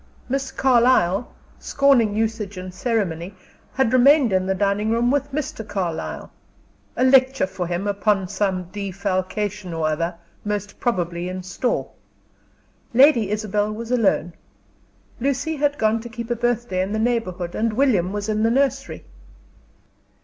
Miss 0.27 0.51
Carlyle, 0.51 1.31
scorning 1.59 2.15
usage 2.15 2.57
and 2.57 2.73
ceremony, 2.73 3.35
had 3.71 3.93
remained 3.93 4.33
in 4.33 4.47
the 4.47 4.55
dining 4.55 4.89
room 4.89 5.11
with 5.11 5.31
Mr. 5.31 5.63
Carlyle, 5.67 6.31
a 6.97 7.03
lecture 7.03 7.45
for 7.45 7.67
him, 7.67 7.85
upon 7.85 8.27
some 8.27 8.63
defalcation 8.71 9.75
or 9.75 9.87
other 9.87 10.15
most 10.43 10.79
probably 10.79 11.29
in 11.29 11.43
store. 11.43 11.91
Lady 12.95 13.29
Isabel 13.29 13.71
was 13.71 13.91
alone. 13.91 14.33
Lucy 15.19 15.55
had 15.57 15.77
gone 15.77 15.99
to 16.01 16.09
keep 16.09 16.31
a 16.31 16.35
birthday 16.35 16.81
in 16.81 16.93
the 16.93 16.97
neighborhood, 16.97 17.53
and 17.53 17.71
William 17.73 18.11
was 18.11 18.27
in 18.27 18.41
the 18.41 18.49
nursery. 18.49 19.05